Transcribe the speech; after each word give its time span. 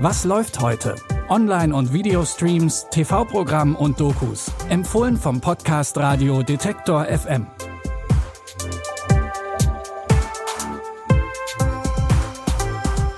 Was 0.00 0.24
läuft 0.24 0.60
heute? 0.60 0.94
Online- 1.28 1.74
und 1.74 1.92
Videostreams, 1.92 2.86
TV-Programm 2.88 3.74
und 3.74 3.98
Dokus. 3.98 4.48
Empfohlen 4.68 5.16
vom 5.16 5.40
Podcast 5.40 5.98
Radio 5.98 6.44
Detektor 6.44 7.04
FM. 7.06 7.48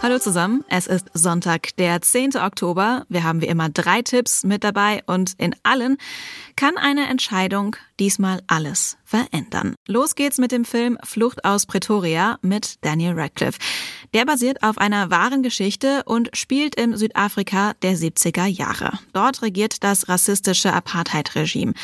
Hallo 0.03 0.19
zusammen, 0.19 0.65
es 0.71 0.87
ist 0.87 1.11
Sonntag, 1.13 1.77
der 1.77 2.01
10. 2.01 2.37
Oktober. 2.37 3.05
Wir 3.11 3.25
haben 3.25 3.43
wie 3.43 3.49
immer 3.49 3.69
drei 3.69 4.01
Tipps 4.01 4.43
mit 4.45 4.65
dabei 4.65 5.03
und 5.05 5.35
in 5.37 5.55
allen 5.63 5.99
kann 6.57 6.79
eine 6.79 7.11
Entscheidung 7.11 7.77
diesmal 8.01 8.43
alles 8.47 8.97
verändern. 9.05 9.75
Los 9.87 10.15
geht's 10.15 10.39
mit 10.39 10.51
dem 10.51 10.65
Film 10.65 10.99
Flucht 11.05 11.45
aus 11.45 11.67
Pretoria 11.67 12.39
mit 12.43 12.79
Daniel 12.81 13.13
Radcliffe. 13.13 13.59
Der 14.15 14.25
basiert 14.25 14.63
auf 14.63 14.79
einer 14.79 15.11
wahren 15.11 15.43
Geschichte 15.43 16.03
und 16.07 16.31
spielt 16.33 16.75
im 16.75 16.97
Südafrika 16.97 17.75
der 17.83 17.97
70er 17.97 18.47
Jahre. 18.47 18.99
Dort 19.13 19.43
regiert 19.43 19.85
das 19.85 20.09
rassistische 20.09 20.73
Apartheid-Regime. 20.73 21.75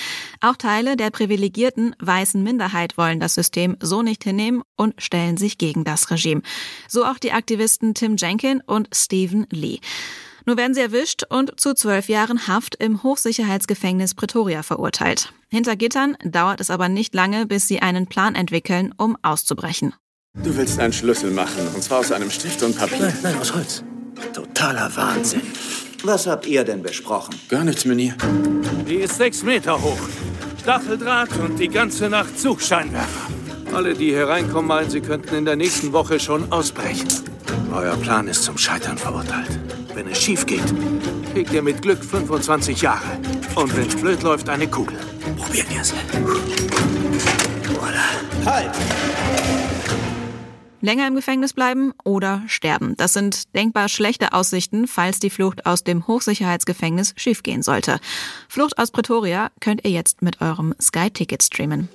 Auch 0.41 0.57
Teile 0.57 0.97
der 0.97 1.11
privilegierten 1.11 1.95
weißen 2.01 2.43
Minderheit 2.43 2.97
wollen 2.97 3.21
das 3.21 3.35
System 3.35 3.77
so 3.81 4.03
nicht 4.03 4.25
hinnehmen 4.25 4.63
und 4.77 4.95
stellen 5.01 5.37
sich 5.37 5.59
gegen 5.59 5.85
das 5.85 6.11
Regime. 6.11 6.43
So 6.89 7.05
auch 7.05 7.19
die 7.19 7.33
Aktivisten 7.33 7.95
Tim 7.95 8.17
Jenkin 8.17 8.63
und 8.67 8.89
Stephen 8.93 9.47
Lee. 9.51 9.81
Nur 10.47 10.57
werden 10.57 10.75
sie 10.75 10.81
erwischt 10.81 11.25
und 11.29 11.59
zu 11.59 11.75
zwölf 11.75 12.09
Jahren 12.09 12.47
Haft 12.47 12.77
im 12.77 13.03
Hochsicherheitsgefängnis 13.03 14.15
Pretoria 14.15 14.63
verurteilt. 14.63 15.33
Hinter 15.49 15.75
Gittern 15.75 16.17
dauert 16.23 16.61
es 16.61 16.71
aber 16.71 16.89
nicht 16.89 17.15
lange, 17.17 17.47
bis 17.47 17.67
sie 17.67 17.83
einen 17.83 18.07
Plan 18.07 18.37
entwickeln, 18.37 18.95
um 18.97 19.19
auszubrechen. 19.23 19.95
Du 20.41 20.57
willst 20.57 20.79
einen 20.79 20.93
Schlüssel 20.93 21.33
machen, 21.33 21.67
und 21.75 21.83
zwar 21.83 21.99
aus 21.99 22.13
einem 22.13 22.31
Stift 22.31 22.63
und 22.63 22.79
Papier. 22.79 23.07
Nein, 23.07 23.19
nein, 23.23 23.39
aus 23.41 23.53
Holz. 23.55 23.83
Totaler 24.33 24.95
Wahnsinn. 24.95 25.43
Was 26.05 26.29
habt 26.29 26.47
ihr 26.47 26.63
denn 26.63 26.81
besprochen? 26.83 27.35
Gar 27.49 27.65
nichts, 27.65 27.85
Mini. 27.85 28.13
Die 28.87 28.97
ist 28.97 29.17
sechs 29.17 29.43
Meter 29.43 29.83
hoch. 29.83 29.99
Stacheldraht 30.61 31.37
und 31.39 31.59
die 31.59 31.69
ganze 31.69 32.09
Nacht 32.09 32.39
Zugscheinwerfer. 32.39 33.27
Alle, 33.73 33.95
die 33.95 34.11
hier 34.11 34.29
reinkommen, 34.29 34.69
meinen, 34.69 34.91
sie 34.91 35.01
könnten 35.01 35.35
in 35.35 35.45
der 35.45 35.57
nächsten 35.57 35.93
Woche 35.93 36.21
schon 36.21 36.53
ausbrechen. 36.53 37.09
Euer 37.77 37.95
Plan 37.99 38.27
ist 38.27 38.43
zum 38.43 38.57
Scheitern 38.57 38.97
verurteilt. 38.97 39.51
Wenn 39.93 40.09
es 40.09 40.23
schief 40.23 40.47
geht, 40.47 40.65
kriegt 41.35 41.53
ihr 41.53 41.61
mit 41.61 41.83
Glück 41.83 42.03
25 42.03 42.81
Jahre. 42.81 43.19
Und 43.55 43.77
wenn 43.77 43.87
es 43.87 43.95
blöd 43.95 44.23
läuft, 44.23 44.49
eine 44.49 44.67
Kugel. 44.67 44.97
Probieren 45.37 45.67
wir 45.69 45.83
es. 45.83 45.93
Halt! 48.47 48.71
Länger 50.81 51.07
im 51.07 51.17
Gefängnis 51.17 51.53
bleiben 51.53 51.93
oder 52.03 52.43
sterben. 52.47 52.97
Das 52.97 53.13
sind 53.13 53.55
denkbar 53.55 53.91
schlechte 53.91 54.33
Aussichten, 54.33 54.87
falls 54.87 55.19
die 55.19 55.29
Flucht 55.29 55.67
aus 55.67 55.85
dem 55.85 56.07
Hochsicherheitsgefängnis 56.07 57.13
schiefgehen 57.19 57.61
sollte. 57.61 58.01
Flucht 58.49 58.79
aus 58.79 58.91
Pretoria 58.91 59.51
könnt 59.61 59.85
ihr 59.85 59.91
jetzt 59.91 60.23
mit 60.23 60.41
eurem 60.41 60.75
Sky-Ticket 60.81 61.43
streamen. 61.43 61.91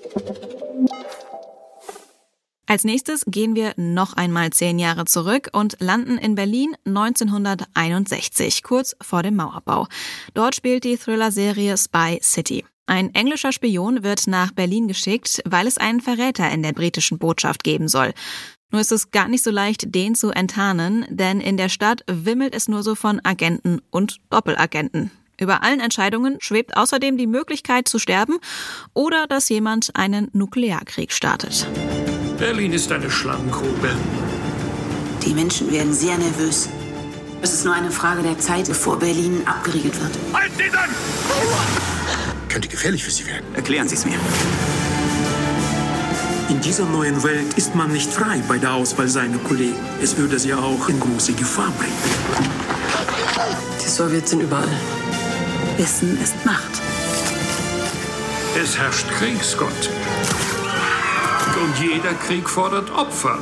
Als 2.71 2.85
nächstes 2.85 3.25
gehen 3.27 3.53
wir 3.53 3.73
noch 3.75 4.13
einmal 4.13 4.51
zehn 4.51 4.79
Jahre 4.79 5.03
zurück 5.03 5.49
und 5.51 5.75
landen 5.81 6.17
in 6.17 6.35
Berlin 6.35 6.73
1961, 6.85 8.63
kurz 8.63 8.95
vor 9.01 9.23
dem 9.23 9.35
Mauerbau. 9.35 9.87
Dort 10.35 10.55
spielt 10.55 10.85
die 10.85 10.95
Thriller-Serie 10.95 11.75
Spy 11.77 12.19
City. 12.21 12.63
Ein 12.85 13.13
englischer 13.13 13.51
Spion 13.51 14.03
wird 14.03 14.25
nach 14.27 14.53
Berlin 14.53 14.87
geschickt, 14.87 15.41
weil 15.43 15.67
es 15.67 15.77
einen 15.77 15.99
Verräter 15.99 16.49
in 16.49 16.63
der 16.63 16.71
britischen 16.71 17.19
Botschaft 17.19 17.65
geben 17.65 17.89
soll. 17.89 18.13
Nur 18.71 18.79
ist 18.79 18.93
es 18.93 19.11
gar 19.11 19.27
nicht 19.27 19.43
so 19.43 19.51
leicht, 19.51 19.93
den 19.93 20.15
zu 20.15 20.31
enttarnen, 20.31 21.05
denn 21.09 21.41
in 21.41 21.57
der 21.57 21.67
Stadt 21.67 22.05
wimmelt 22.07 22.55
es 22.55 22.69
nur 22.69 22.83
so 22.83 22.95
von 22.95 23.19
Agenten 23.25 23.81
und 23.89 24.19
Doppelagenten. 24.29 25.11
Über 25.37 25.61
allen 25.61 25.81
Entscheidungen 25.81 26.37
schwebt 26.39 26.77
außerdem 26.77 27.17
die 27.17 27.27
Möglichkeit 27.27 27.89
zu 27.89 27.99
sterben 27.99 28.37
oder 28.93 29.27
dass 29.27 29.49
jemand 29.49 29.93
einen 29.93 30.29
Nuklearkrieg 30.31 31.11
startet. 31.11 31.67
Berlin 32.41 32.73
ist 32.73 32.91
eine 32.91 33.07
Schlangengrube. 33.11 33.91
Die 35.23 35.31
Menschen 35.35 35.71
werden 35.71 35.93
sehr 35.93 36.17
nervös. 36.17 36.69
Es 37.43 37.53
ist 37.53 37.65
nur 37.65 37.75
eine 37.75 37.91
Frage 37.91 38.23
der 38.23 38.39
Zeit, 38.39 38.67
bevor 38.67 38.97
Berlin 38.97 39.43
abgeriegelt 39.45 39.93
wird. 40.01 40.11
Halt 40.33 40.51
sie 40.57 40.71
dann! 40.71 40.89
Könnte 42.49 42.67
gefährlich 42.67 43.03
für 43.03 43.11
Sie 43.11 43.27
werden. 43.27 43.45
Erklären 43.53 43.87
Sie 43.87 43.93
es 43.93 44.05
mir. 44.05 44.17
In 46.49 46.59
dieser 46.61 46.85
neuen 46.85 47.21
Welt 47.21 47.53
ist 47.57 47.75
man 47.75 47.91
nicht 47.91 48.11
frei 48.11 48.41
bei 48.47 48.57
der 48.57 48.73
Auswahl 48.73 49.07
seiner 49.07 49.37
Kollegen. 49.37 49.77
Es 50.01 50.17
würde 50.17 50.39
sie 50.39 50.55
auch 50.55 50.89
in 50.89 50.99
große 50.99 51.33
Gefahr 51.33 51.71
bringen. 51.77 51.93
Die 53.85 53.87
Sowjets 53.87 54.31
sind 54.31 54.41
überall. 54.41 54.67
Wissen 55.77 56.19
ist 56.19 56.43
Macht. 56.43 56.81
Es 58.59 58.79
herrscht 58.79 59.07
Kriegsgott. 59.11 59.91
Und 61.55 61.79
jeder 61.79 62.13
Krieg 62.13 62.49
fordert 62.49 62.89
Opfer. 62.91 63.37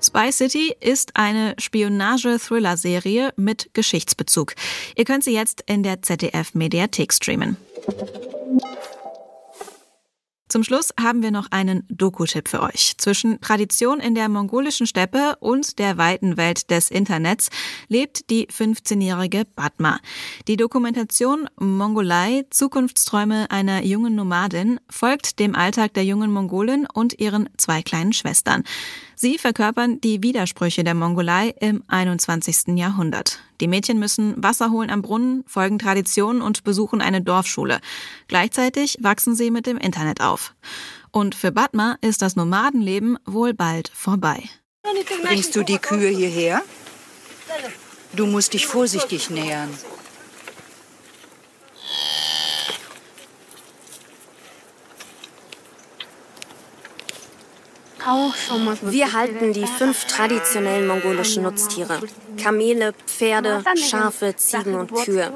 Spy 0.00 0.30
City 0.32 0.74
ist 0.80 1.16
eine 1.16 1.54
Spionage-Thriller-Serie 1.58 3.32
mit 3.36 3.70
Geschichtsbezug. 3.74 4.54
Ihr 4.94 5.04
könnt 5.04 5.24
sie 5.24 5.34
jetzt 5.34 5.64
in 5.66 5.82
der 5.82 6.02
ZDF-Mediathek 6.02 7.12
streamen. 7.12 7.56
Zum 10.48 10.64
Schluss 10.64 10.94
haben 10.98 11.22
wir 11.22 11.30
noch 11.30 11.48
einen 11.50 11.84
Doku-Tipp 11.90 12.48
für 12.48 12.62
euch. 12.62 12.94
Zwischen 12.96 13.38
Tradition 13.42 14.00
in 14.00 14.14
der 14.14 14.30
mongolischen 14.30 14.86
Steppe 14.86 15.36
und 15.40 15.78
der 15.78 15.98
weiten 15.98 16.38
Welt 16.38 16.70
des 16.70 16.90
Internets 16.90 17.50
lebt 17.88 18.30
die 18.30 18.46
15-jährige 18.46 19.44
Batma. 19.54 20.00
Die 20.46 20.56
Dokumentation 20.56 21.50
Mongolei, 21.58 22.46
Zukunftsträume 22.48 23.50
einer 23.50 23.84
jungen 23.84 24.14
Nomadin, 24.14 24.80
folgt 24.88 25.38
dem 25.38 25.54
Alltag 25.54 25.92
der 25.92 26.04
jungen 26.04 26.32
Mongolin 26.32 26.86
und 26.94 27.20
ihren 27.20 27.50
zwei 27.58 27.82
kleinen 27.82 28.14
Schwestern. 28.14 28.64
Sie 29.20 29.36
verkörpern 29.36 30.00
die 30.00 30.22
Widersprüche 30.22 30.84
der 30.84 30.94
Mongolei 30.94 31.52
im 31.58 31.82
21. 31.88 32.78
Jahrhundert. 32.78 33.40
Die 33.60 33.66
Mädchen 33.66 33.98
müssen 33.98 34.40
Wasser 34.40 34.70
holen 34.70 34.90
am 34.90 35.02
Brunnen, 35.02 35.42
folgen 35.48 35.80
Traditionen 35.80 36.40
und 36.40 36.62
besuchen 36.62 37.02
eine 37.02 37.20
Dorfschule. 37.20 37.80
Gleichzeitig 38.28 38.96
wachsen 39.00 39.34
sie 39.34 39.50
mit 39.50 39.66
dem 39.66 39.76
Internet 39.76 40.20
auf. 40.20 40.54
Und 41.10 41.34
für 41.34 41.50
Batma 41.50 41.96
ist 42.00 42.22
das 42.22 42.36
Nomadenleben 42.36 43.18
wohl 43.26 43.54
bald 43.54 43.90
vorbei. 43.92 44.40
Bringst 45.24 45.56
du 45.56 45.64
die 45.64 45.78
Kühe 45.78 46.10
hierher? 46.10 46.62
Du 48.12 48.24
musst 48.24 48.54
dich 48.54 48.68
vorsichtig 48.68 49.30
nähern. 49.30 49.68
Wir 58.82 59.12
halten 59.12 59.52
die 59.52 59.66
fünf 59.66 60.04
traditionellen 60.06 60.86
mongolischen 60.86 61.42
Nutztiere. 61.42 62.00
Kamele, 62.42 62.92
Pferde, 63.06 63.62
Schafe, 63.76 64.34
Ziegen 64.36 64.74
und 64.74 64.94
Kühe. 64.94 65.32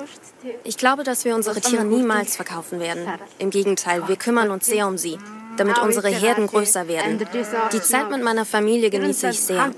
Ich 0.64 0.76
glaube, 0.76 1.04
dass 1.04 1.24
wir 1.24 1.34
unsere 1.34 1.60
Tiere 1.60 1.84
niemals 1.84 2.36
verkaufen 2.36 2.80
werden. 2.80 3.06
Im 3.38 3.50
Gegenteil, 3.50 4.08
wir 4.08 4.16
kümmern 4.16 4.50
uns 4.50 4.66
sehr 4.66 4.86
um 4.86 4.98
sie, 4.98 5.18
damit 5.56 5.78
unsere 5.78 6.08
Herden 6.08 6.46
größer 6.46 6.88
werden. 6.88 7.24
Die 7.72 7.82
Zeit 7.82 8.10
mit 8.10 8.22
meiner 8.22 8.44
Familie 8.44 8.90
genieße 8.90 9.30
ich 9.30 9.40
sehr. 9.40 9.70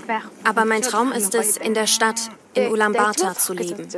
Aber 0.44 0.64
mein 0.64 0.82
Traum 0.82 1.12
ist 1.12 1.34
es, 1.34 1.56
in 1.56 1.74
der 1.74 1.86
Stadt, 1.86 2.30
in 2.54 2.70
Ulaanbaatar 2.70 3.34
zu 3.36 3.52
leben. 3.52 3.88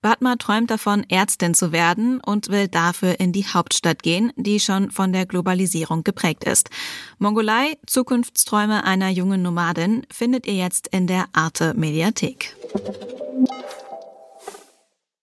Batma 0.00 0.36
träumt 0.36 0.70
davon, 0.70 1.04
Ärztin 1.08 1.54
zu 1.54 1.72
werden 1.72 2.20
und 2.20 2.50
will 2.50 2.68
dafür 2.68 3.18
in 3.18 3.32
die 3.32 3.46
Hauptstadt 3.46 4.02
gehen, 4.02 4.32
die 4.36 4.60
schon 4.60 4.90
von 4.92 5.12
der 5.12 5.26
Globalisierung 5.26 6.04
geprägt 6.04 6.44
ist. 6.44 6.70
Mongolei, 7.18 7.76
Zukunftsträume 7.86 8.84
einer 8.84 9.08
jungen 9.08 9.42
Nomadin, 9.42 10.06
findet 10.10 10.46
ihr 10.46 10.54
jetzt 10.54 10.86
in 10.88 11.08
der 11.08 11.26
Arte 11.32 11.74
Mediathek. 11.74 12.54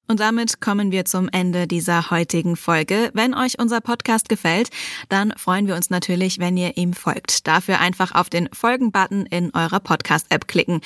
Und 0.07 0.19
damit 0.19 0.62
kommen 0.62 0.92
wir 0.92 1.06
zum 1.06 1.30
Ende 1.30 1.66
dieser 1.68 2.12
heutigen 2.12 2.56
Folge. 2.56 3.10
Wenn 3.13 3.34
euch 3.34 3.57
unser 3.57 3.81
Podcast 3.81 4.30
gefällt, 4.30 4.69
dann 5.10 5.34
freuen 5.36 5.66
wir 5.68 5.74
uns 5.75 5.90
natürlich, 5.90 6.38
wenn 6.40 6.56
ihr 6.57 6.78
ihm 6.78 6.94
folgt. 6.94 7.48
Dafür 7.48 7.80
einfach 7.80 8.13
auf 8.13 8.30
den 8.30 8.48
Folgen-Button 8.54 9.25
in 9.25 9.50
eurer 9.56 9.80
Podcast-App 9.80 10.48
klicken. 10.48 10.81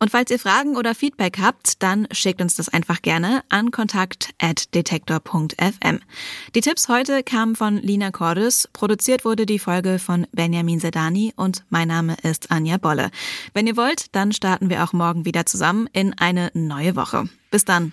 Und 0.00 0.10
falls 0.10 0.32
ihr 0.32 0.40
Fragen 0.40 0.76
oder 0.76 0.94
Feedback 0.94 1.38
habt, 1.40 1.82
dann 1.82 2.06
schickt 2.10 2.40
uns 2.40 2.56
das 2.56 2.68
einfach 2.68 3.02
gerne 3.02 3.42
an 3.48 3.70
kontakt.detektor.fm. 3.70 6.00
Die 6.54 6.60
Tipps 6.60 6.88
heute 6.88 7.22
kamen 7.22 7.54
von 7.54 7.76
Lina 7.76 8.10
Cordes. 8.10 8.68
Produziert 8.72 9.24
wurde 9.24 9.46
die 9.46 9.60
Folge 9.60 10.00
von 10.00 10.26
Benjamin 10.32 10.80
Sedani 10.80 11.32
und 11.36 11.64
mein 11.70 11.86
Name 11.88 12.16
ist 12.22 12.50
Anja 12.50 12.78
Bolle. 12.78 13.10
Wenn 13.52 13.68
ihr 13.68 13.76
wollt, 13.76 14.14
dann 14.16 14.32
starten 14.32 14.68
wir 14.68 14.82
auch 14.82 14.92
morgen 14.92 15.24
wieder 15.24 15.46
zusammen 15.46 15.88
in 15.92 16.18
eine 16.18 16.50
neue 16.54 16.96
Woche. 16.96 17.28
Bis 17.50 17.64
dann. 17.64 17.92